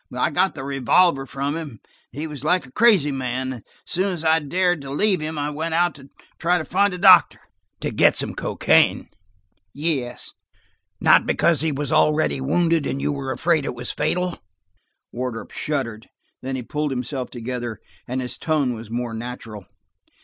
I 0.17 0.31
got 0.31 0.55
the 0.55 0.63
revolver 0.63 1.27
from 1.27 1.55
him–he 1.55 2.25
was 2.25 2.43
like 2.43 2.65
a 2.65 2.71
crazy 2.71 3.11
man, 3.11 3.53
and 3.53 3.63
as 3.63 3.63
soon 3.85 4.07
as 4.07 4.23
I 4.25 4.39
dared 4.39 4.81
to 4.81 4.89
leave 4.89 5.21
him, 5.21 5.37
I 5.37 5.51
went 5.51 5.75
out 5.75 5.93
to 5.93 6.09
try 6.39 6.57
and 6.57 6.67
find 6.67 6.91
a 6.95 6.97
doctor–" 6.97 7.39
"To 7.81 7.91
get 7.91 8.15
some 8.15 8.33
cocaine?" 8.33 9.09
"Yes." 9.75 10.31
"Not–because 10.99 11.61
he 11.61 11.71
was 11.71 11.91
already 11.91 12.41
wounded, 12.41 12.87
and 12.87 12.99
you 12.99 13.11
were 13.11 13.31
afraid 13.31 13.63
it 13.63 13.75
was 13.75 13.91
fatal?" 13.91 14.39
Wardrop 15.11 15.51
shuddered; 15.51 16.09
then 16.41 16.55
he 16.55 16.63
pulled 16.63 16.89
himself 16.89 17.29
together, 17.29 17.79
and 18.07 18.21
his 18.21 18.39
tone 18.39 18.73
was 18.73 18.89
more 18.89 19.13
natural. 19.13 19.67